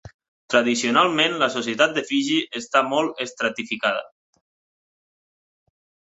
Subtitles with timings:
[0.51, 4.01] Tradicionalment, la societat de Fiji està molt estratificada.